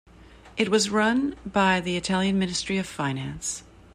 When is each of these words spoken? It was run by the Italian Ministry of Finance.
It 0.57 0.69
was 0.69 0.89
run 0.89 1.35
by 1.45 1.79
the 1.79 1.95
Italian 1.95 2.39
Ministry 2.39 2.79
of 2.79 2.87
Finance. 2.87 3.61